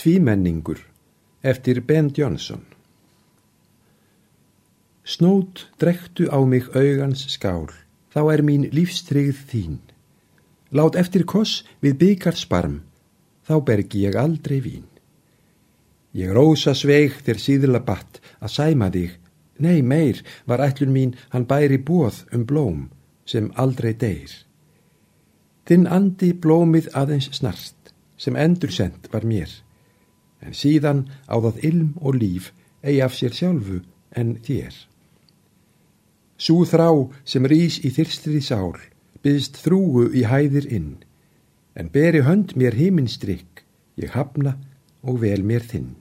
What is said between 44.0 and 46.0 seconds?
ég hafna og vel mér þinn.